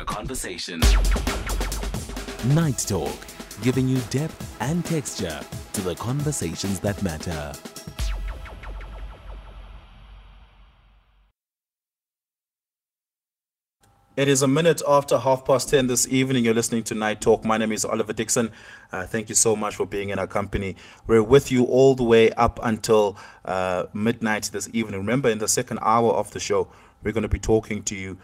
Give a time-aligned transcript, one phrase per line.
[0.00, 0.80] the conversation.
[2.54, 3.26] Night Talk,
[3.60, 5.40] giving you depth and texture
[5.74, 7.52] to the conversations that matter.
[14.16, 16.44] It is a minute after half past 10 this evening.
[16.44, 17.44] You're listening to Night Talk.
[17.44, 18.52] My name is Oliver Dixon.
[18.92, 20.76] Uh, thank you so much for being in our company.
[21.06, 25.00] We're with you all the way up until uh, midnight this evening.
[25.00, 26.68] Remember, in the second hour of the show,
[27.02, 28.18] we're going to be talking to you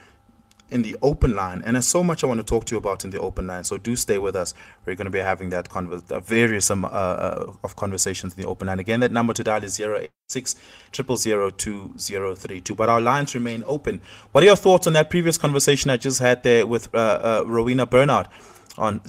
[0.70, 1.62] in the open line.
[1.64, 3.64] And there's so much I want to talk to you about in the open line.
[3.64, 4.54] So do stay with us.
[4.84, 8.48] We're going to be having that uh, various um, uh, uh, of conversations in the
[8.48, 8.80] open line.
[8.80, 10.56] Again, that number to dial is 086
[10.92, 12.74] 2032.
[12.74, 14.00] But our lines remain open.
[14.32, 17.44] What are your thoughts on that previous conversation I just had there with uh, uh
[17.46, 18.28] Rowena Bernard
[18.76, 19.00] on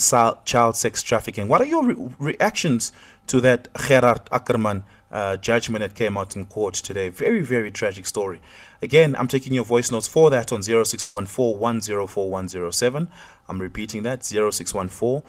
[0.45, 1.47] child sex trafficking?
[1.47, 2.91] What are your re- reactions
[3.27, 7.09] to that Gerard Ackerman uh, judgment that came out in court today?
[7.09, 8.39] Very, very tragic story.
[8.81, 13.07] Again, I'm taking your voice notes for that on 0614
[13.49, 15.23] I'm repeating that 0614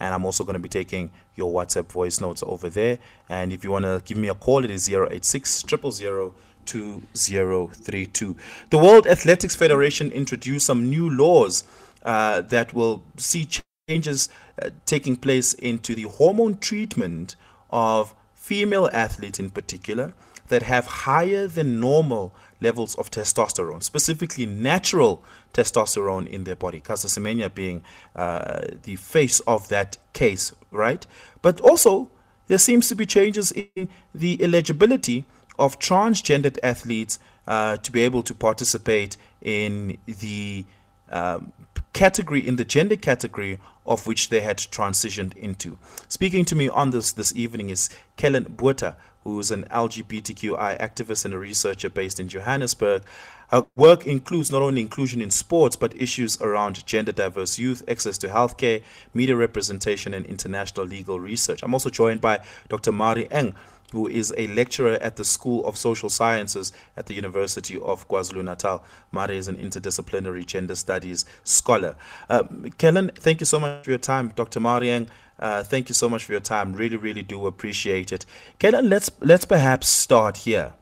[0.00, 2.98] And I'm also going to be taking your WhatsApp voice notes over there.
[3.28, 8.36] And if you want to give me a call, it is 086 000 2032.
[8.70, 11.64] The World Athletics Federation introduced some new laws
[12.04, 13.48] uh, that will see
[13.88, 14.28] changes
[14.60, 17.36] uh, taking place into the hormone treatment
[17.72, 20.12] of female athletes in particular
[20.48, 25.22] that have higher than normal levels of testosterone, specifically natural
[25.54, 27.82] testosterone in their body, Caster Semenya being
[28.16, 31.06] uh, the face of that case, right?
[31.40, 32.10] But also,
[32.48, 35.24] there seems to be changes in the eligibility
[35.58, 40.64] of transgendered athletes uh, to be able to participate in the
[41.10, 41.52] um,
[41.92, 45.78] category, in the gender category of which they had transitioned into.
[46.08, 51.34] Speaking to me on this this evening is Kellyn Botha, who's an LGBTQI activist and
[51.34, 53.02] a researcher based in Johannesburg.
[53.50, 58.16] Her work includes not only inclusion in sports, but issues around gender diverse youth, access
[58.18, 58.82] to healthcare,
[59.12, 61.62] media representation, and international legal research.
[61.62, 62.92] I'm also joined by Dr.
[62.92, 63.54] Mari Engh,
[63.92, 68.42] who is a lecturer at the School of Social Sciences at the University of KwaZulu
[68.42, 68.82] Natal.
[69.12, 71.94] Mari is an interdisciplinary gender studies scholar.
[72.28, 72.44] Uh,
[72.78, 74.32] Kellyn, thank you so much for your time.
[74.34, 74.60] Dr.
[74.60, 75.08] Mari Engh,
[75.38, 76.72] uh, thank you so much for your time.
[76.72, 78.24] Really, really do appreciate it.
[78.58, 80.72] Kellyn, let's let's perhaps start here.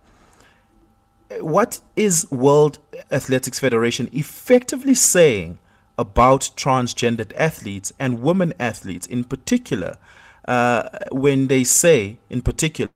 [1.41, 2.79] What is World
[3.11, 5.59] Athletics Federation effectively saying
[5.99, 9.99] about transgendered athletes and women athletes in particular
[10.47, 12.91] uh, when they say, in particular,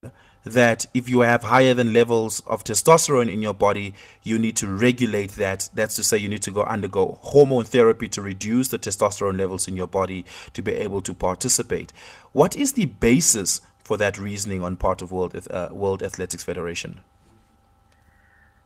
[0.44, 4.68] that if you have higher than levels of testosterone in your body, you need to
[4.68, 5.70] regulate that.
[5.74, 9.66] That's to say, you need to go undergo hormone therapy to reduce the testosterone levels
[9.66, 11.92] in your body to be able to participate.
[12.32, 17.00] What is the basis for that reasoning on part of World uh, World Athletics Federation?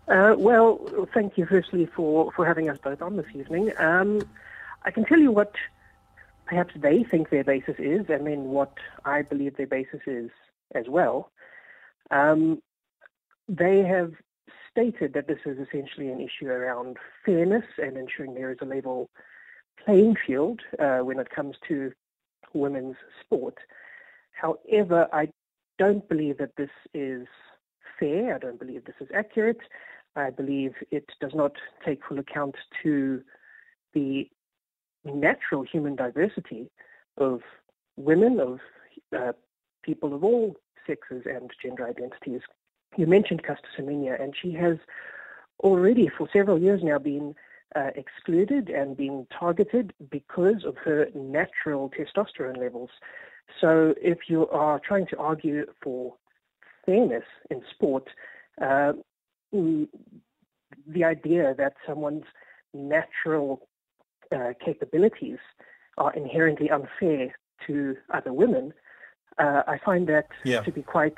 [0.09, 0.81] Uh, well,
[1.13, 3.71] thank you firstly for, for having us both on this evening.
[3.79, 4.23] Um,
[4.85, 5.55] I can tell you what
[6.49, 8.73] perhaps they think their basis is, and then what
[9.05, 10.31] I believe their basis is
[10.75, 11.31] as well.
[12.11, 12.63] Um,
[13.49, 14.13] they have
[14.71, 19.11] stated that this is essentially an issue around fairness and ensuring there is a level
[19.85, 21.93] playing field uh, when it comes to
[22.55, 23.59] women's sport.
[24.33, 25.29] However, I
[25.79, 27.27] don't believe that this is
[27.99, 28.35] fair.
[28.35, 29.61] I don't believe this is accurate.
[30.17, 31.53] I believe it does not
[31.85, 33.23] take full account to
[33.95, 34.29] the
[35.05, 36.71] natural human diversity
[37.17, 37.41] of
[37.97, 38.61] women, of
[39.17, 39.33] uh,
[39.83, 42.41] people of all sexes and gender identities.
[42.97, 44.79] You mentioned Caster Semenya, and she has
[45.61, 47.35] already for several years now been
[47.77, 52.91] uh, excluded and been targeted because of her natural testosterone levels.
[53.61, 56.15] So if you are trying to argue for
[56.87, 58.09] fairness in sport,
[58.61, 58.93] uh,
[59.55, 59.89] mm,
[60.87, 62.25] the idea that someone's
[62.73, 63.68] natural
[64.35, 65.39] uh, capabilities
[65.97, 68.73] are inherently unfair to other women,
[69.39, 70.61] uh, I find that yeah.
[70.63, 71.17] to be quite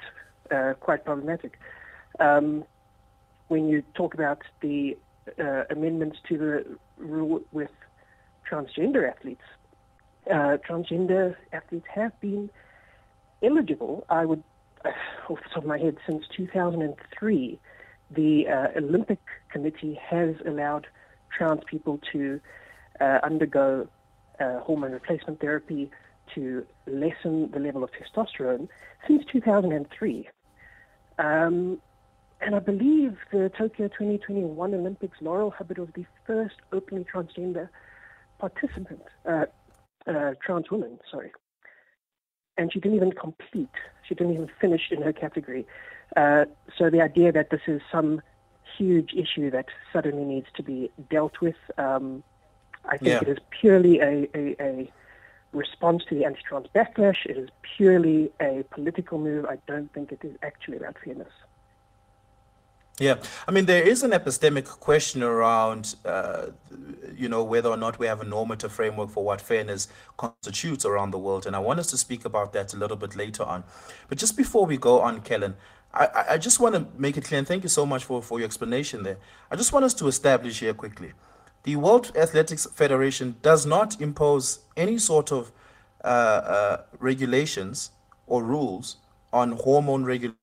[0.50, 1.59] uh, quite problematic.
[2.19, 2.65] Um,
[3.49, 4.97] when you talk about the
[5.38, 7.70] uh, amendments to the rule with
[8.50, 9.44] transgender athletes,
[10.29, 12.50] uh, transgender athletes have been
[13.43, 14.05] eligible.
[14.08, 14.43] I would,
[14.84, 17.58] off the top of my head, since 2003,
[18.11, 19.20] the Olympic
[19.50, 20.87] Committee has allowed
[21.37, 22.49] trans people to uh,
[23.00, 23.88] undergo
[24.41, 25.91] uh, hormone replacement therapy
[26.35, 28.69] to lessen the level of testosterone
[29.06, 30.29] since 2003.
[31.19, 31.81] Um,
[32.41, 37.69] and I believe the Tokyo 2021 Olympics, Laurel Hubbard was the first openly transgender
[38.38, 39.44] participant, uh,
[40.06, 41.32] uh, trans woman, sorry.
[42.56, 43.69] And she didn't even complete,
[44.08, 45.67] she didn't even finish in her category.
[46.17, 46.46] Uh,
[46.79, 48.23] so the idea that this is some
[48.79, 51.56] huge issue that suddenly needs to be dealt with.
[51.76, 52.23] Um,
[52.85, 53.21] I think Yeah.
[53.23, 54.93] it is purely a, a, a
[55.53, 57.27] response to the anti-trans backlash.
[57.27, 59.44] It is purely a political move.
[59.47, 61.32] I don't think it is actually about fairness.
[62.99, 63.17] Yeah,
[63.49, 66.49] I mean there is an epistemic question around, uh,
[67.17, 69.88] you know, whether or not we have a normative framework for what fairness
[70.19, 73.17] constitutes around the world, and I want us to speak about that a little bit
[73.17, 73.65] later on.
[74.11, 75.56] But just before we go on, Kellyn,
[75.94, 78.21] I, I- I just want to make it clear, and thank you so much for,
[78.23, 79.17] for your explanation there.
[79.50, 81.12] I just want us to establish here quickly,
[81.62, 85.52] the World Athletics Federation does not impose any sort of
[86.02, 87.90] uh, uh, regulations
[88.26, 88.96] or rules
[89.32, 90.36] on hormone regulation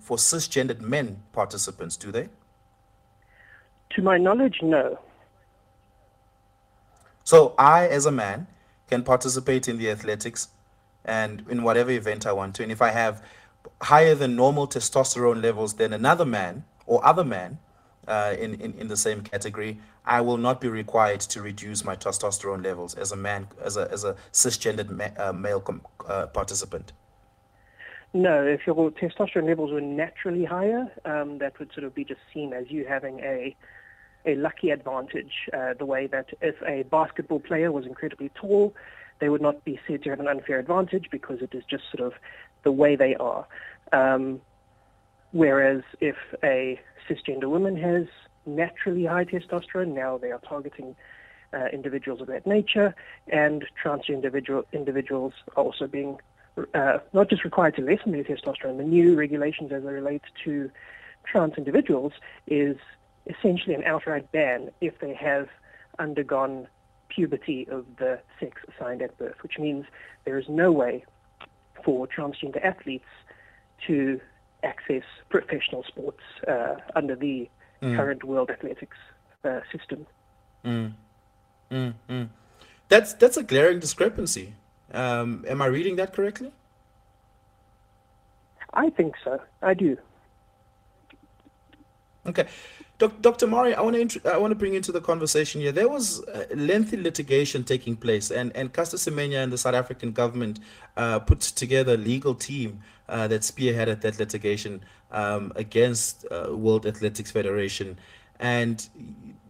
[0.00, 2.28] for cisgendered men participants, do they?
[3.90, 4.98] To my knowledge, no.
[7.24, 8.46] So I, as a man,
[8.88, 10.48] can participate in the athletics
[11.04, 12.62] and in whatever event I want to.
[12.62, 13.22] And if I have
[13.80, 17.58] higher than normal testosterone levels than another man or other man
[18.06, 21.96] uh, in, in, in the same category, I will not be required to reduce my
[21.96, 26.26] testosterone levels as a man, as a, as a cisgendered ma- uh, male com- uh,
[26.26, 26.92] participant.
[28.12, 32.20] No, if your testosterone levels were naturally higher, um, that would sort of be just
[32.32, 33.56] seen as you having a
[34.26, 35.32] a lucky advantage.
[35.52, 38.74] Uh, the way that if a basketball player was incredibly tall,
[39.18, 42.06] they would not be said to have an unfair advantage because it is just sort
[42.06, 42.18] of
[42.62, 43.46] the way they are.
[43.92, 44.40] Um,
[45.32, 48.06] whereas if a cisgender woman has
[48.46, 50.96] naturally high testosterone, now they are targeting
[51.52, 52.94] uh, individuals of that nature,
[53.28, 56.18] and trans individual, individuals are also being
[56.74, 58.78] uh, not just required to lessen their testosterone.
[58.78, 60.70] The new regulations as they relate to
[61.24, 62.12] trans individuals
[62.46, 62.76] is
[63.26, 65.48] essentially an outright ban if they have
[65.98, 66.66] undergone
[67.08, 69.86] puberty of the sex assigned at birth, which means
[70.24, 71.04] there is no way
[71.84, 73.04] for transgender athletes
[73.86, 74.20] to
[74.62, 77.48] access professional sports uh, under the
[77.96, 78.96] current world athletics
[79.44, 80.06] uh, system.
[82.88, 84.54] That's that's a glaring discrepancy.
[84.92, 86.52] Um, am I reading that correctly?
[88.72, 89.40] I think so.
[89.62, 89.96] I do.
[92.26, 92.46] Okay.
[92.96, 93.48] Doc, Dr.
[93.48, 95.72] Mari, I want to I want to bring into the conversation here.
[95.72, 100.12] There was uh, lengthy litigation taking place, and and Caster Semenya and the South African
[100.12, 100.60] government
[100.96, 104.84] uh, put together a legal team uh, that spearheaded that litigation
[105.14, 107.98] um, against uh, World Athletics Federation,
[108.38, 108.88] and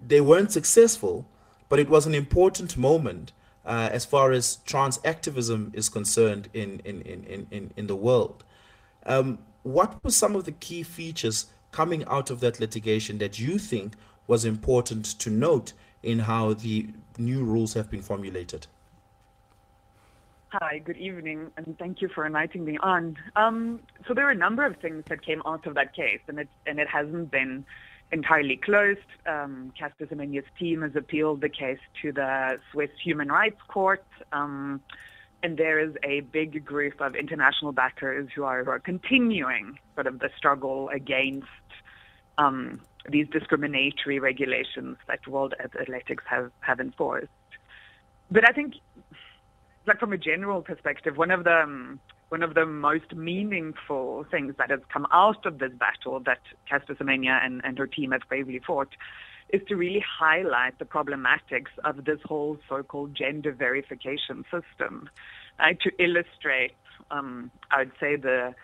[0.07, 1.27] they weren't successful,
[1.69, 3.33] but it was an important moment
[3.65, 8.45] uh, as far as trans activism is concerned in in in in in, the world.
[9.07, 13.59] Um, what were some of the key features coming out of that litigation that you
[13.59, 13.95] think
[14.27, 15.73] was important to note
[16.03, 18.67] in how the new rules have been formulated?
[20.61, 23.17] Hi, good evening, and thank you for inviting me on.
[23.35, 26.39] Um, so there are a number of things that came out of that case, and
[26.39, 27.65] it and it hasn't been
[28.13, 29.01] entirely closed.
[29.27, 34.81] Um, Caster Semenya's team has appealed the case to the Swiss Human Rights Court, um,
[35.43, 40.07] and there is a big group of international backers who are, who are continuing sort
[40.07, 41.49] of the struggle against
[42.39, 47.27] um, these discriminatory regulations that World Athletics have, have enforced.
[48.31, 48.75] But I think
[49.87, 54.55] like from a general perspective, one of the um, one of the most meaningful things
[54.59, 58.23] that has come out of this battle that Caster Semenya and, and her team have
[58.29, 58.89] bravely fought
[59.51, 65.09] is to really highlight the problematics of this whole so-called gender verification system,
[65.61, 66.73] uh, to illustrate,
[67.11, 68.55] um, I would say, the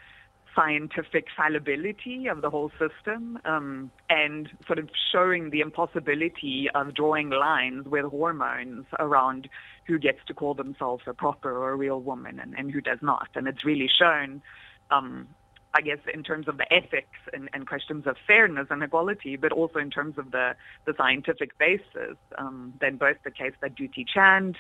[0.54, 7.30] scientific fallibility of the whole system um, and sort of showing the impossibility of drawing
[7.30, 9.49] lines with hormones around
[9.87, 12.99] who gets to call themselves a proper or a real woman and, and who does
[13.02, 13.28] not.
[13.35, 14.42] And it's really shown,
[14.90, 15.28] um,
[15.75, 19.52] I guess, in terms of the ethics and, and questions of fairness and equality, but
[19.52, 20.54] also in terms of the,
[20.87, 22.16] the scientific basis.
[22.38, 24.57] Um, then both the case that Dutee Chand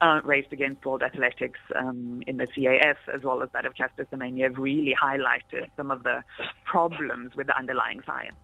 [0.00, 4.06] uh, raised against World Athletics um, in the CAS, as well as that of Caster
[4.12, 6.22] Semenya, have really highlighted some of the
[6.64, 8.36] problems with the underlying science.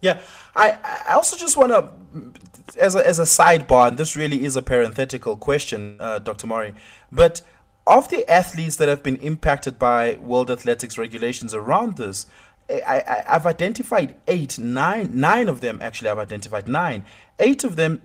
[0.00, 0.20] Yeah,
[0.54, 0.76] I,
[1.08, 4.62] I also just want to, as a, as a sidebar, and this really is a
[4.62, 6.46] parenthetical question, uh, Dr.
[6.46, 6.74] Murray,
[7.10, 7.40] but
[7.86, 12.26] of the athletes that have been impacted by World Athletics regulations around this,
[12.68, 17.04] I, I've identified eight, nine, nine of them actually, I've identified nine.
[17.38, 18.00] Eight of them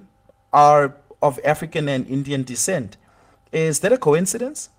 [0.52, 2.98] are of African and Indian descent.
[3.52, 4.70] Is that a coincidence?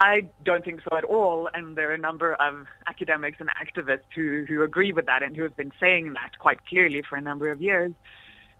[0.00, 1.48] I don't think so at all.
[1.52, 5.36] And there are a number of academics and activists who, who agree with that and
[5.36, 7.92] who have been saying that quite clearly for a number of years.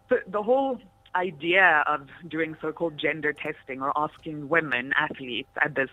[0.08, 0.80] But the whole
[1.14, 5.90] idea of doing so-called gender testing or asking women athletes at this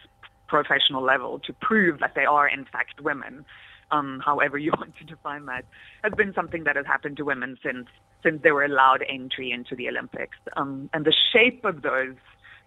[0.47, 3.45] professional level to prove that they are in fact women
[3.91, 5.65] um, however you want to define that,
[6.03, 7.87] has been something that has happened to women since
[8.25, 10.37] since they were allowed entry into the Olympics.
[10.57, 12.15] Um, and the shape of those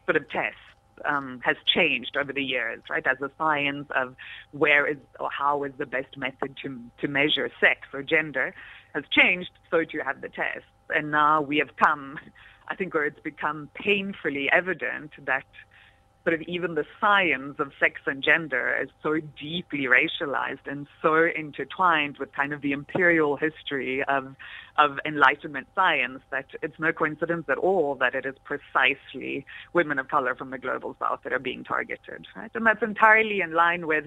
[0.06, 0.60] sort of tests
[1.04, 3.06] um, has changed over the years, right?
[3.06, 4.14] As the science of
[4.52, 8.54] where is or how is the best method to to measure sex or gender
[8.94, 10.68] has changed, so too have the tests.
[10.90, 12.18] And now we have come,
[12.68, 15.44] I think, where it's become painfully evident that
[16.28, 21.26] sort of even the science of sex and gender is so deeply racialized and so
[21.34, 24.36] intertwined with kind of the imperial history of
[24.76, 30.08] of enlightenment science that it's no coincidence at all that it is precisely women of
[30.08, 32.50] color from the global south that are being targeted right?
[32.54, 34.04] And that's entirely in line with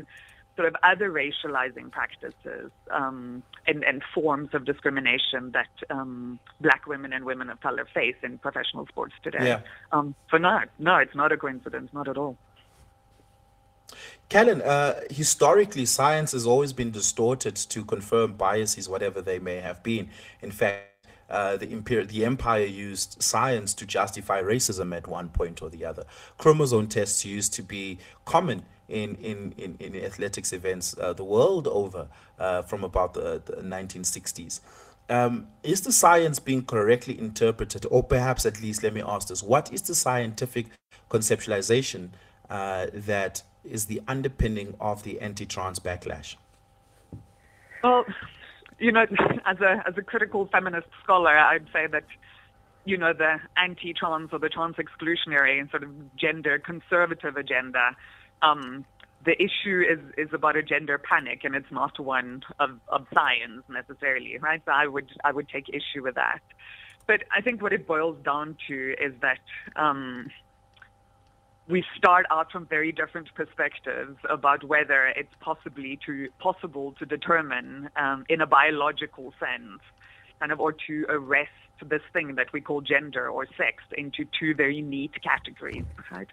[0.55, 7.13] sort of other racializing practices um, and, and, forms of discrimination that um, black women
[7.13, 9.39] and women of color face in professional sports today.
[9.41, 9.59] Yeah.
[9.91, 12.37] Um, so no, no, it's not a coincidence, not at all.
[14.29, 19.83] Kellyn, uh, historically, science has always been distorted to confirm biases, whatever they may have
[19.83, 20.09] been.
[20.41, 20.91] In fact,
[21.29, 25.85] uh, the, imperial, the empire used science to justify racism at one point or the
[25.85, 26.05] other.
[26.37, 31.67] Chromosome tests used to be common in, in, in, in athletics events uh, the world
[31.67, 32.07] over
[32.39, 34.59] uh, from about the, the 1960s.
[35.09, 39.43] Um, is the science being correctly interpreted, or perhaps at least let me ask this:
[39.43, 40.67] What is the scientific
[41.09, 42.11] conceptualization
[42.49, 46.35] uh, that is the underpinning of the anti-trans backlash?
[47.83, 48.05] Well,
[48.79, 49.05] you know,
[49.45, 52.05] as a as a critical feminist scholar, I'd say that
[52.85, 57.95] you know the anti-trans or the trans exclusionary and sort of gender conservative agenda
[58.41, 58.85] um,
[59.23, 63.63] the issue is, is about a gender panic, and it's not one of, of science
[63.69, 64.61] necessarily, right?
[64.65, 66.41] So I would I would take issue with that.
[67.07, 69.39] But I think what it boils down to is that
[69.75, 70.29] um,
[71.67, 77.89] we start out from very different perspectives about whether it's possibly to possible to determine
[77.95, 79.81] um, in a biological sense,
[80.39, 81.49] kind of, or to arrest
[81.83, 86.27] this thing that we call gender or sex into two very neat categories, right?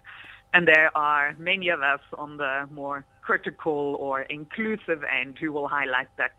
[0.53, 5.67] And there are many of us on the more critical or inclusive end who will
[5.67, 6.33] highlight that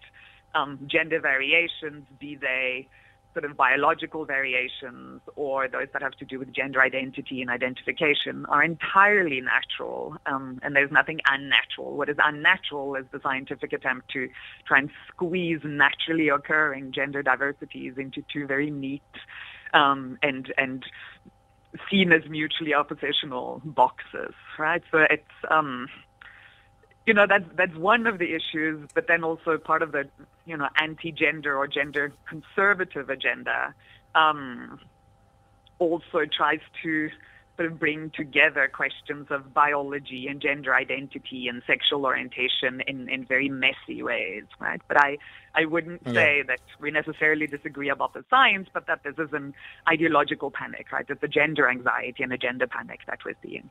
[0.54, 2.88] um, gender variations, be they
[3.32, 8.44] sort of biological variations or those that have to do with gender identity and identification,
[8.46, 10.16] are entirely natural.
[10.26, 11.96] Um, and there's nothing unnatural.
[11.96, 14.28] What is unnatural is the scientific attempt to
[14.66, 19.02] try and squeeze naturally occurring gender diversities into two very neat
[19.72, 20.84] um, and and
[21.90, 24.82] seen as mutually oppositional boxes, right?
[24.90, 25.88] So it's um,
[27.06, 30.08] you know that's that's one of the issues, but then also part of the
[30.46, 33.74] you know anti-gender or gender conservative agenda
[34.14, 34.80] um,
[35.78, 37.10] also tries to
[37.60, 43.26] sort of bring together questions of biology and gender identity and sexual orientation in, in
[43.26, 44.80] very messy ways, right?
[44.88, 45.18] But I,
[45.54, 46.12] I wouldn't yeah.
[46.14, 49.52] say that we necessarily disagree about the science, but that this is an
[49.86, 51.04] ideological panic, right?
[51.06, 53.68] It's a gender anxiety and a gender panic that we're seeing.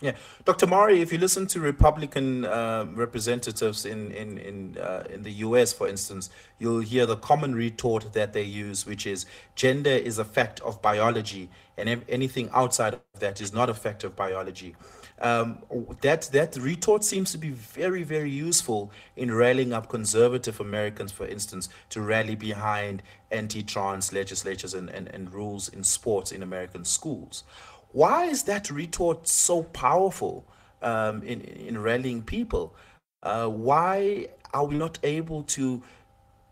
[0.00, 0.12] Yeah,
[0.44, 0.68] Dr.
[0.68, 5.72] Mari, if you listen to Republican uh, representatives in in in uh, in the U.S.,
[5.72, 9.26] for instance, you'll hear the common retort that they use, which is
[9.56, 14.04] gender is a fact of biology, and anything outside of that is not a fact
[14.04, 14.76] of biology.
[15.20, 15.64] Um,
[16.02, 21.26] that that retort seems to be very very useful in rallying up conservative Americans, for
[21.26, 23.02] instance, to rally behind
[23.32, 27.42] anti-trans legislatures and, and, and rules in sports in American schools.
[27.92, 30.46] Why is that retort so powerful
[30.82, 32.74] um, in, in rallying people?
[33.22, 35.82] Uh, why are we not able to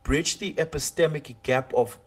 [0.02, 1.98] bridge the epistemic gap of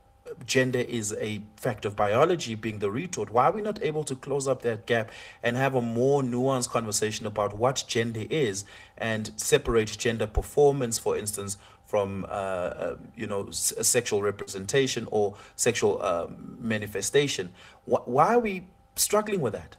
[0.46, 3.32] gender is a fact of biology being the retort?
[3.32, 5.12] Why are we not able to close up that gap
[5.44, 8.66] and have a more nuanced conversation about what gender is
[8.98, 16.00] and separate gender performance, for instance, from uh, uh, you know sexual representation or sexual
[16.02, 16.28] uh,
[16.60, 17.50] manifestation?
[17.86, 18.66] Wh- why are we
[19.02, 19.76] struggling with that?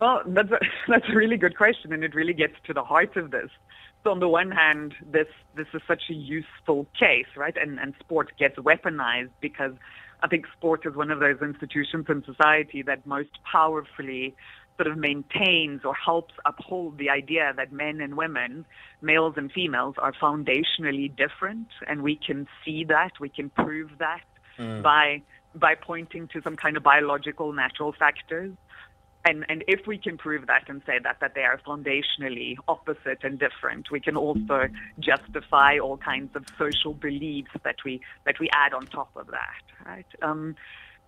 [0.00, 0.58] Well, that's a,
[0.88, 3.50] that's a really good question, and it really gets to the heart of this.
[4.04, 7.56] So on the one hand, this this is such a useful case, right?
[7.56, 9.72] And and sport gets weaponized because
[10.22, 14.34] I think sport is one of those institutions in society that most powerfully
[14.76, 18.66] sort of maintains or helps uphold the idea that men and women,
[19.00, 24.20] males and females, are foundationally different, and we can see that, we can prove that
[24.58, 24.82] mm.
[24.82, 25.22] by
[25.58, 28.52] by pointing to some kind of biological natural factors.
[29.28, 33.24] And, and if we can prove that and say that, that they are foundationally opposite
[33.24, 34.68] and different, we can also
[35.00, 39.64] justify all kinds of social beliefs that we, that we add on top of that,
[39.84, 40.06] right?
[40.22, 40.54] Um,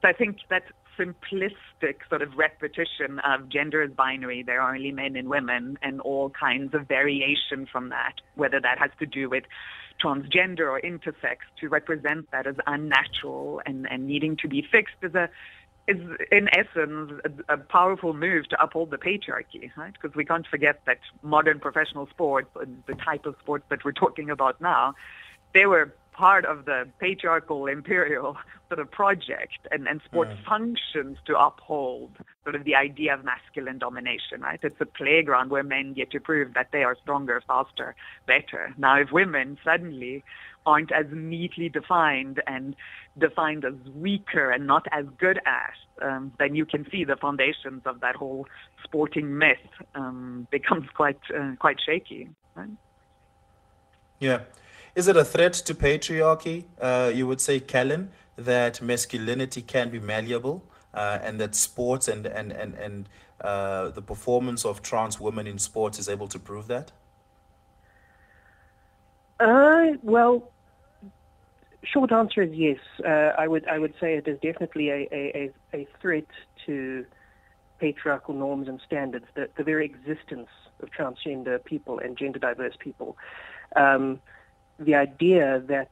[0.01, 0.65] So I think that
[0.99, 6.01] simplistic sort of repetition of gender is binary, there are only men and women, and
[6.01, 9.45] all kinds of variation from that, whether that has to do with
[10.03, 15.15] transgender or intersex, to represent that as unnatural and, and needing to be fixed is
[15.15, 15.29] a
[15.89, 15.97] is
[16.31, 17.13] in essence
[17.49, 19.95] a, a, powerful move to uphold the patriarchy, right?
[19.95, 22.51] Because we can't forget that modern professional sports,
[22.87, 24.95] the type of sports that we're talking about now,
[25.55, 28.37] they were part of the patriarchal imperial
[28.69, 30.45] sort of project and, and sport mm.
[30.45, 32.11] functions to uphold
[32.43, 34.59] sort of the idea of masculine domination, right?
[34.63, 37.95] It's a playground where men get to prove that they are stronger, faster,
[38.27, 38.75] better.
[38.77, 40.25] Now, if women suddenly
[40.67, 42.75] aren't as neatly defined and
[43.17, 47.83] defined as weaker and not as good at, um, then you can see the foundations
[47.87, 48.47] of that whole
[48.83, 49.57] sporting myth
[49.95, 52.29] um, becomes quite uh, quite shaky.
[52.57, 52.69] Right?
[54.19, 54.41] Yeah.
[54.99, 56.65] Is it a threat to patriarchy?
[56.81, 62.27] Uh, you would say, Kellyn, that masculinity can be malleable uh, and that sports and,
[62.27, 63.09] and, and, and
[63.41, 66.91] uh, the performance of trans women in sports is able to prove that?
[69.39, 70.51] Uh, well,
[71.85, 72.81] short answer is yes.
[73.07, 76.27] Uh, I would I would say it is definitely a, a, a threat
[76.67, 77.07] to
[77.79, 80.49] patriarchal norms and standards, the, the very existence
[80.83, 83.17] of transgender people and gender diverse people.
[83.77, 84.19] Um,
[84.79, 85.91] the idea that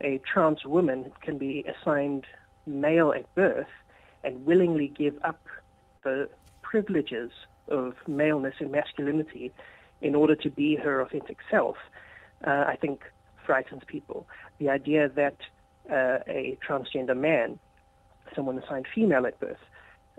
[0.00, 2.24] a trans woman can be assigned
[2.66, 3.66] male at birth
[4.22, 5.40] and willingly give up
[6.04, 6.28] the
[6.62, 7.30] privileges
[7.68, 9.52] of maleness and masculinity
[10.00, 11.76] in order to be her authentic self,
[12.46, 13.02] uh, I think
[13.44, 14.28] frightens people.
[14.58, 15.36] The idea that
[15.90, 17.58] uh, a transgender man,
[18.34, 19.58] someone assigned female at birth,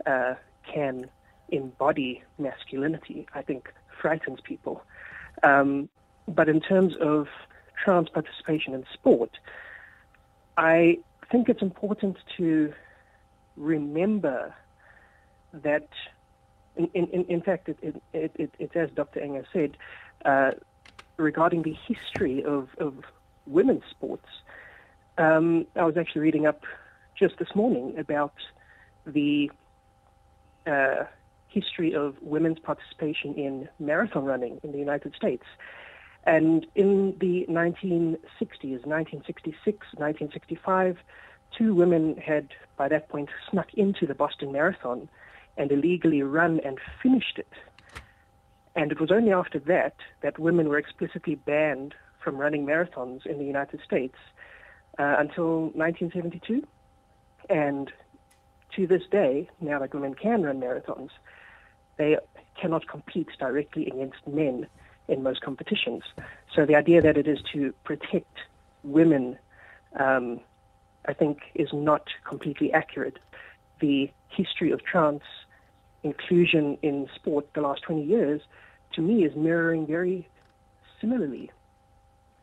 [0.06, 0.34] uh,
[0.72, 1.10] can
[1.50, 3.72] embody masculinity, I think
[4.02, 4.84] frightens people.
[5.44, 5.90] Um,
[6.28, 7.28] but in terms of
[7.84, 9.32] trans participation in sport,
[10.58, 11.00] I
[11.32, 12.74] think it's important to
[13.56, 14.54] remember
[15.54, 15.90] that,
[16.76, 19.22] in, in, in fact, it, it, it, it's as Dr.
[19.22, 19.78] Enger said,
[20.26, 20.52] uh,
[21.18, 22.96] regarding the history of, of
[23.46, 24.28] women's sports.
[25.18, 26.64] Um, I was actually reading up
[27.18, 28.34] just this morning about
[29.06, 29.52] the
[30.66, 31.04] uh,
[31.50, 35.44] history of women's participation in marathon running in the United States.
[36.26, 40.98] And in the 1960s, 1966, 1965,
[41.58, 45.10] two women had by that point snuck into the Boston Marathon
[45.58, 47.52] and illegally run and finished it.
[48.76, 53.38] And it was only after that that women were explicitly banned from running marathons in
[53.38, 54.16] the United States
[54.98, 56.66] uh, until 1972.
[57.50, 57.92] And
[58.76, 61.10] to this day, now that women can run marathons,
[61.98, 62.18] they
[62.60, 64.68] cannot compete directly against men
[65.10, 66.04] in most competitions.
[66.56, 68.38] So the idea that it is to protect
[68.84, 69.38] women,
[70.00, 70.40] um,
[71.08, 73.18] I think, is not completely accurate.
[73.80, 75.22] The history of trans
[76.04, 78.42] inclusion in sport the last 20 years,
[78.94, 80.28] to me, is mirroring very
[81.02, 81.52] similarly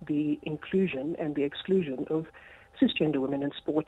[0.07, 2.27] the inclusion and the exclusion of
[2.81, 3.87] cisgender women in sport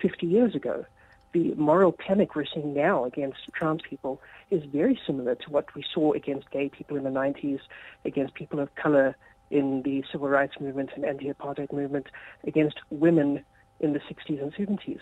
[0.00, 0.84] 50 years ago
[1.32, 5.84] the moral panic we're seeing now against trans people is very similar to what we
[5.94, 7.60] saw against gay people in the 90s,
[8.04, 9.16] against people of color
[9.50, 12.06] in the civil rights movement and anti-apartheid movement,
[12.46, 13.44] against women
[13.80, 15.00] in the 60s and 70s.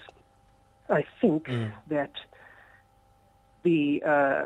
[0.89, 1.73] I think mm.
[1.89, 2.13] that
[3.63, 4.45] the uh,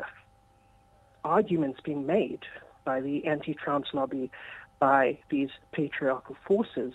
[1.23, 2.41] arguments being made
[2.83, 4.31] by the anti-trans lobby,
[4.79, 6.93] by these patriarchal forces,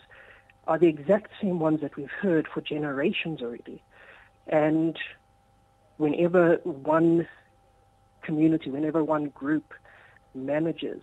[0.66, 3.82] are the exact same ones that we've heard for generations already.
[4.46, 4.96] And
[5.96, 7.26] whenever one
[8.22, 9.72] community, whenever one group
[10.34, 11.02] manages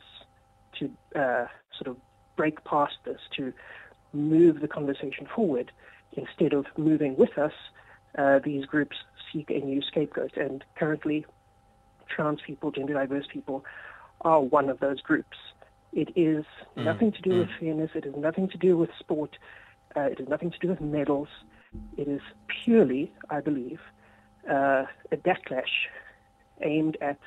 [0.79, 1.97] to uh, sort of
[2.35, 3.53] break past this, to
[4.13, 5.71] move the conversation forward,
[6.13, 7.53] instead of moving with us,
[8.17, 8.97] uh, these groups
[9.31, 10.37] seek a new scapegoat.
[10.37, 11.25] And currently,
[12.07, 13.65] trans people, gender diverse people,
[14.21, 15.37] are one of those groups.
[15.91, 16.45] It is
[16.77, 16.85] mm.
[16.85, 17.39] nothing to do mm.
[17.39, 17.91] with fairness.
[17.95, 19.37] It has nothing to do with sport.
[19.95, 21.27] Uh, it has nothing to do with medals.
[21.97, 23.79] It is purely, I believe,
[24.49, 25.87] uh, a backlash
[26.61, 27.19] aimed at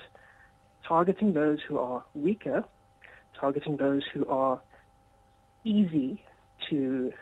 [0.86, 2.64] targeting those who are weaker,
[3.38, 4.60] targeting those who are
[5.64, 6.22] easy
[6.70, 7.12] to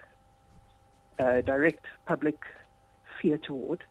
[1.19, 2.39] uh, direct public
[3.21, 3.85] fear toward,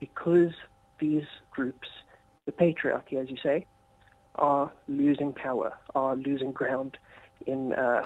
[0.00, 0.52] because
[1.00, 1.88] these groups,
[2.44, 3.66] the patriarchy, as you say,
[4.36, 6.98] are losing power, are losing ground
[7.46, 8.04] in uh,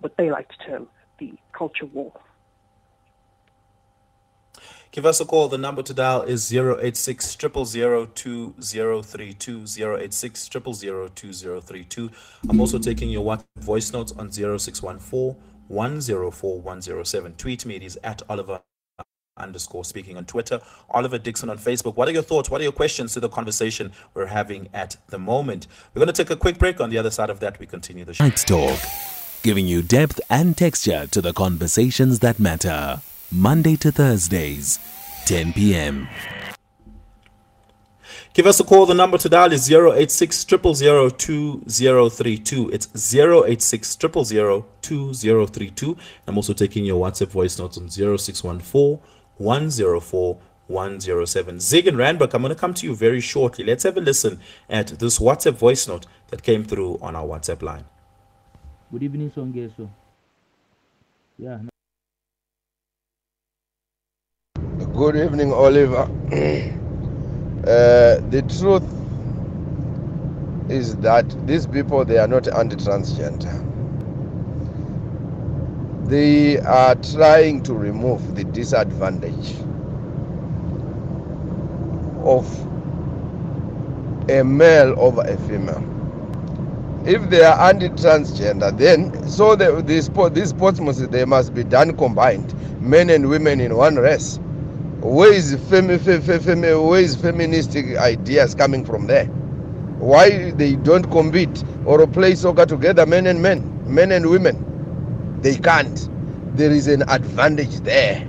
[0.00, 2.12] what they like to term the culture war.
[4.90, 5.48] Give us a call.
[5.48, 12.10] The number to dial is 086 2032 086 2032
[12.48, 15.36] I'm also taking your WhatsApp voice notes on 0614
[15.68, 17.34] 104 107.
[17.34, 17.76] Tweet me.
[17.76, 18.60] It is at Oliver
[19.36, 21.96] underscore speaking on Twitter, Oliver Dixon on Facebook.
[21.96, 22.50] What are your thoughts?
[22.50, 25.68] What are your questions to the conversation we're having at the moment?
[25.94, 26.80] We're going to take a quick break.
[26.80, 28.24] On the other side of that, we continue the show.
[28.24, 28.80] Night Talk,
[29.42, 33.00] giving you depth and texture to the conversations that matter.
[33.30, 34.78] Monday to Thursdays,
[35.26, 36.08] 10 p.m.
[38.32, 38.86] Give us a call.
[38.86, 42.70] The number to dial is 086 2032.
[42.72, 45.96] It's 086 2032.
[46.26, 48.98] I'm also taking your WhatsApp voice notes on 0614
[49.36, 50.38] 104
[50.68, 51.60] 107.
[51.60, 53.62] Zig and Randburg, I'm going to come to you very shortly.
[53.62, 57.60] Let's have a listen at this WhatsApp voice note that came through on our WhatsApp
[57.60, 57.84] line.
[58.90, 59.90] Good evening, Songeso.
[61.36, 61.58] Yeah.
[64.98, 66.10] Good evening, Oliver.
[67.66, 68.82] Uh, the truth
[70.70, 73.52] is that these people they are not anti-transgender.
[76.08, 79.56] They are trying to remove the disadvantage
[82.24, 82.46] of
[84.30, 85.84] a male over a female.
[87.06, 91.64] If they are anti-transgender, then so the, the sport, these sports must they must be
[91.64, 94.40] done combined, men and women in one race
[95.00, 99.26] where is femi, femi, where is feministic ideas coming from there?
[99.98, 105.38] Why they don't compete or play soccer together men and men men and women?
[105.42, 106.08] They can't.
[106.56, 108.22] There is an advantage there.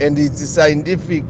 [0.00, 1.24] And it's scientific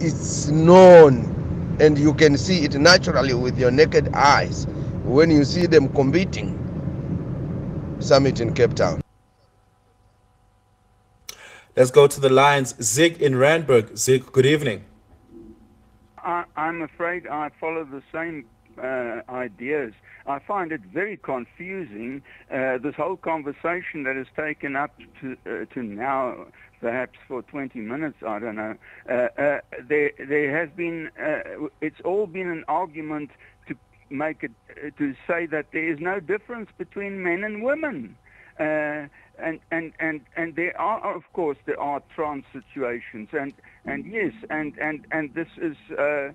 [0.00, 4.66] it's known and you can see it naturally with your naked eyes.
[5.04, 6.56] When you see them competing
[8.00, 9.00] summit in cape town
[11.78, 12.74] Let's go to the lines.
[12.82, 13.96] Zig in Randburg.
[13.96, 14.84] Zig, good evening.
[16.16, 18.46] I, am afraid I follow the same
[18.82, 19.92] uh, ideas.
[20.26, 25.72] I find it very confusing, uh, this whole conversation that has taken up to, uh,
[25.72, 26.46] to now,
[26.80, 28.74] perhaps for 20 minutes, I don't know.
[29.08, 33.30] Uh, uh, there, there has been, uh, it's all been an argument
[33.68, 33.76] to
[34.10, 34.50] make it,
[34.98, 38.16] to say that there is no difference between men and women
[39.38, 43.52] and and and and there are of course there are trans situations and
[43.84, 46.30] and yes and and and this is uh,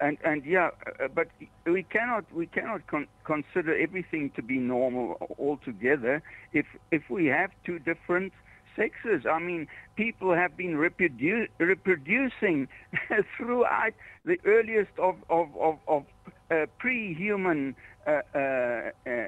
[0.00, 1.28] and and yeah uh, but
[1.66, 6.22] we cannot we cannot con- consider everything to be normal altogether.
[6.52, 8.32] If if we have two different
[8.76, 12.68] sexes i mean people have been reprodu- reproducing
[13.36, 13.92] throughout
[14.24, 16.04] the earliest of of of, of
[16.50, 17.74] uh, pre-human
[18.06, 19.26] uh, uh, uh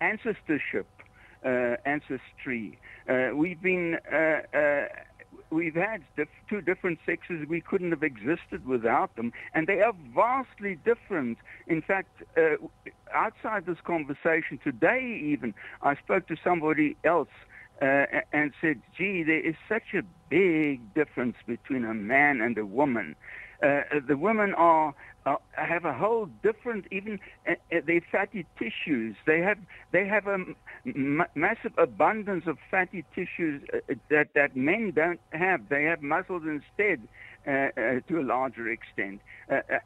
[0.00, 0.86] ancestorship
[1.44, 2.78] ancestry.
[3.08, 4.86] Uh, we've been uh,
[5.50, 7.46] we've had diff- two different sexes.
[7.48, 11.38] We couldn't have existed without them, and they are vastly different.
[11.66, 12.56] In fact, uh,
[13.12, 17.28] outside this conversation today, even I spoke to somebody else
[17.80, 22.66] uh, and said, "Gee, there is such a big difference between a man and a
[22.66, 23.16] woman."
[23.64, 29.16] Uh, the women are uh, have a whole different even uh, uh their fatty tissues.
[29.26, 29.56] They have
[29.90, 30.38] they have a
[30.84, 35.70] m- massive abundance of fatty tissues uh, uh, that that men don't have.
[35.70, 37.08] They have muscles instead
[37.46, 39.22] uh, to a larger extent.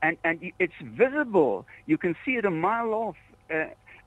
[0.03, 1.65] And and it's visible.
[1.87, 3.17] You can see it a mile off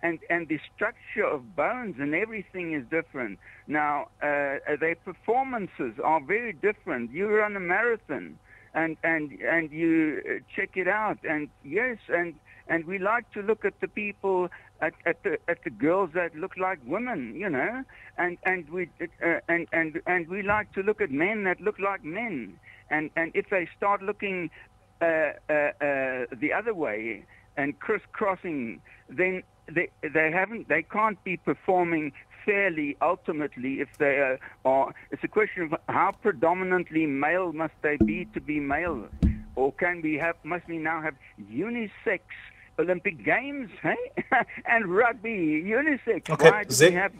[0.03, 3.39] and and the structure of bones and everything is different.
[3.67, 7.11] Now their performances are very different.
[7.11, 8.37] You run a marathon
[8.73, 11.19] and and and you uh, check it out.
[11.27, 12.35] And yes, and
[12.67, 14.49] and we like to look at the people
[14.81, 17.83] at, at the at the girls that look like women, you know,
[18.17, 21.79] and and we uh, and and and we like to look at men that look
[21.79, 22.59] like men.
[22.89, 24.49] And and if they start looking
[25.01, 25.05] uh,
[25.49, 27.25] uh, uh, the other way
[27.57, 32.11] and crisscrossing, then they they haven't they can't be performing
[32.45, 37.97] fairly ultimately if they are, are it's a question of how predominantly male must they
[37.97, 39.07] be to be male
[39.55, 41.15] or can we have must we now have
[41.51, 42.21] unisex
[42.79, 43.95] Olympic Games, hey?
[44.65, 46.29] and rugby, unisex.
[46.29, 47.13] Okay, Why do Zig, we have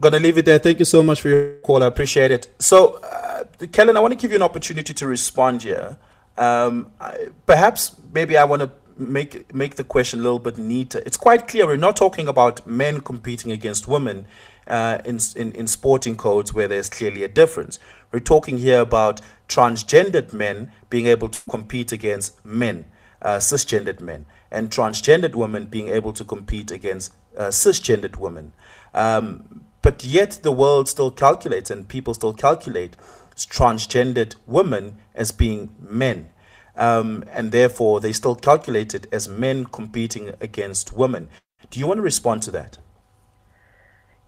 [0.00, 0.58] Gonna leave it there.
[0.58, 1.82] Thank you so much for your call.
[1.82, 2.48] I appreciate it.
[2.58, 5.98] So, uh, Kellyn, I want to give you an opportunity to respond here.
[6.38, 11.02] Um, I, perhaps maybe I want to make make the question a little bit neater.
[11.06, 14.26] It's quite clear we're not talking about men competing against women
[14.66, 17.78] uh, in, in in sporting codes where there's clearly a difference.
[18.12, 22.84] We're talking here about transgendered men being able to compete against men,
[23.22, 28.52] uh, cisgendered men, and transgendered women being able to compete against uh, cisgendered women.
[28.94, 32.96] Um, but yet the world still calculates and people still calculate
[33.36, 36.28] transgendered women as being men
[36.76, 41.28] um, and therefore they still calculate it as men competing against women.
[41.70, 42.78] Do you want to respond to that?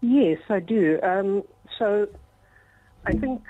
[0.00, 0.98] Yes, I do.
[1.02, 1.44] Um,
[1.78, 2.08] so
[3.06, 3.42] I think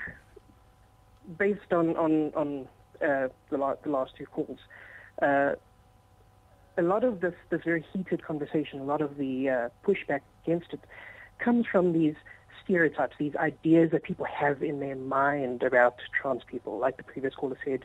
[1.39, 2.69] based on on on
[3.03, 4.59] uh, the, la- the last two calls,
[5.21, 5.55] uh,
[6.79, 10.73] a lot of this this very heated conversation, a lot of the uh, pushback against
[10.73, 10.81] it,
[11.39, 12.15] comes from these
[12.65, 16.79] stereotypes, these ideas that people have in their mind about trans people.
[16.79, 17.85] Like the previous caller said,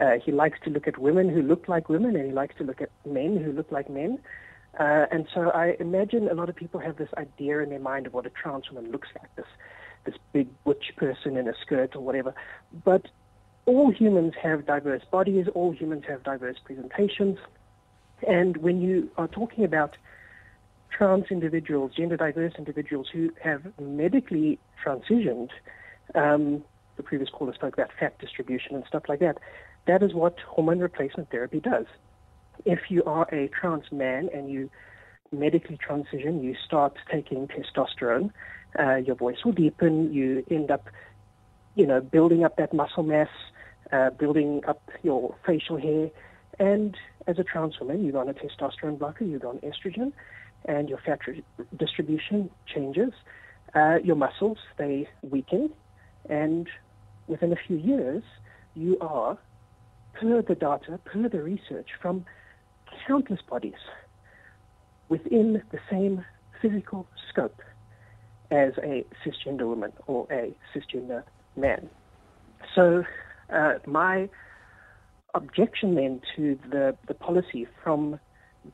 [0.00, 2.64] uh, he likes to look at women who look like women, and he likes to
[2.64, 4.18] look at men who look like men.
[4.78, 8.06] Uh, and so I imagine a lot of people have this idea in their mind
[8.06, 9.46] of what a trans woman looks like, this
[10.04, 12.34] this big butch person in a skirt or whatever.
[12.84, 13.08] But
[13.66, 17.38] all humans have diverse bodies, all humans have diverse presentations.
[18.26, 19.96] And when you are talking about
[20.90, 25.50] trans individuals, gender diverse individuals who have medically transitioned,
[26.14, 26.64] um,
[27.00, 29.38] the previous caller spoke about fat distribution and stuff like that.
[29.86, 31.86] That is what hormone replacement therapy does.
[32.64, 34.70] If you are a trans man and you
[35.32, 38.30] medically transition, you start taking testosterone,
[38.78, 40.88] uh, your voice will deepen, you end up,
[41.74, 43.28] you know, building up that muscle mass,
[43.92, 46.10] uh, building up your facial hair,
[46.58, 50.12] and as a trans woman, you're on a testosterone blocker, you're on estrogen,
[50.66, 51.42] and your fat re-
[51.76, 53.12] distribution changes.
[53.74, 55.70] Uh, your muscles, they weaken,
[56.28, 56.68] and
[57.30, 58.22] within a few years,
[58.74, 59.38] you are,
[60.14, 62.24] per the data, per the research from
[63.06, 63.80] countless bodies,
[65.08, 66.24] within the same
[66.60, 67.62] physical scope
[68.50, 71.22] as a cisgender woman or a cisgender
[71.56, 71.88] man.
[72.74, 73.04] So,
[73.52, 74.28] uh, my
[75.34, 78.18] objection then to the, the policy from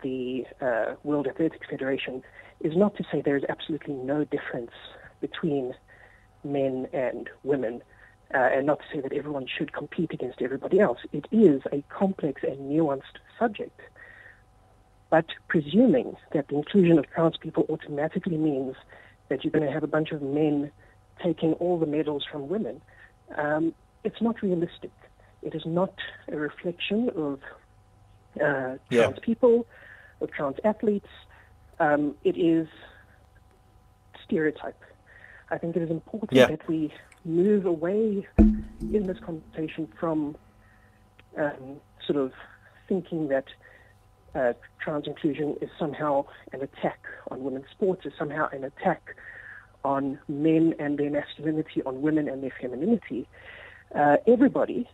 [0.02, 2.22] the uh, World Athletics Federation
[2.60, 4.72] is not to say there is absolutely no difference
[5.20, 5.74] between
[6.42, 7.82] men and women,
[8.34, 10.98] uh, and not to say that everyone should compete against everybody else.
[11.12, 13.80] It is a complex and nuanced subject.
[15.10, 18.74] But presuming that the inclusion of trans people automatically means
[19.28, 20.72] that you're going to have a bunch of men
[21.22, 22.82] taking all the medals from women,
[23.36, 24.90] um, it's not realistic.
[25.42, 25.94] It is not
[26.30, 27.40] a reflection of
[28.40, 29.04] uh, Yeah.
[29.04, 29.66] trans people,
[30.20, 31.08] of trans athletes.
[31.78, 32.68] Um, it is
[34.24, 34.82] stereotype.
[35.50, 36.46] I think it is important Yeah.
[36.46, 36.92] that we
[37.26, 40.36] move away in this conversation from
[41.36, 42.32] um, sort of
[42.88, 43.46] thinking that
[44.34, 49.16] uh, trans inclusion is somehow an attack on women's sports, is somehow an attack
[49.84, 53.26] on men and their masculinity, on women and their femininity.
[53.94, 54.88] Uh, everybody,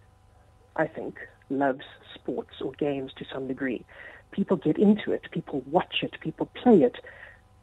[0.76, 1.18] I think,
[1.50, 3.84] loves sports or games to some degree.
[4.30, 6.96] People get into it, people watch it, people play it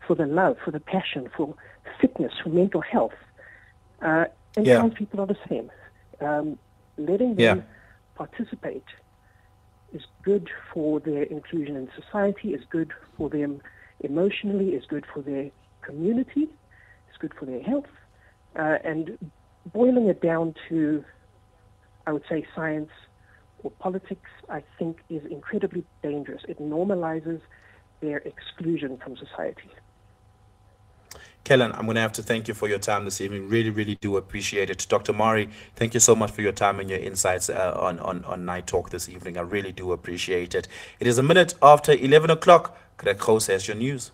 [0.05, 1.55] for the love, for the passion, for
[1.99, 3.13] fitness, for mental health.
[4.01, 4.25] Uh,
[4.57, 4.77] and Yeah.
[4.77, 5.71] trans people are the same.
[6.19, 6.59] Um,
[6.97, 7.63] letting them Yeah.
[8.15, 8.87] participate
[9.91, 13.61] is good for their inclusion in society, is good for them
[14.01, 17.89] emotionally, is good for their community, is good for their health.
[18.55, 19.17] Uh, and
[19.73, 21.03] boiling it down to,
[22.05, 22.89] I would say, science
[23.63, 26.43] or politics, I think is incredibly dangerous.
[26.47, 27.41] It normalizes
[28.01, 29.69] their exclusion from society.
[31.43, 33.49] Kellyn, I'm going to have to thank you for your time this evening.
[33.49, 34.85] Really, really do appreciate it.
[34.87, 35.13] Dr.
[35.13, 38.45] Mari, thank you so much for your time and your insights uh, on, on, on
[38.45, 39.37] Night Talk this evening.
[39.37, 40.67] I really do appreciate it.
[40.99, 42.77] It is a minute after 11 o'clock.
[42.97, 44.11] Greg House has your news.